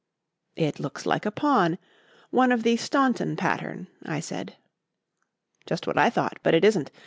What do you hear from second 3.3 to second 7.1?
pattern," I said. "Just what I thought; but it isn't.